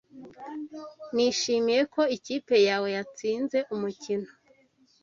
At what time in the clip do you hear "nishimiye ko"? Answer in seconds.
1.13-2.01